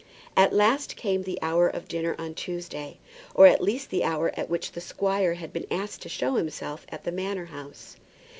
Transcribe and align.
At 0.35 0.51
last 0.51 0.95
came 0.95 1.21
the 1.21 1.37
hour 1.43 1.67
of 1.67 1.87
dinner 1.87 2.15
on 2.17 2.33
Tuesday, 2.33 2.97
or 3.35 3.45
at 3.45 3.61
least 3.61 3.91
the 3.91 4.03
hour 4.03 4.31
at 4.35 4.49
which 4.49 4.71
the 4.71 4.81
squire 4.81 5.35
had 5.35 5.53
been 5.53 5.67
asked 5.69 6.01
to 6.01 6.09
show 6.09 6.37
himself 6.37 6.87
at 6.89 7.03
the 7.03 7.11
Manor 7.11 7.45
House. 7.45 7.97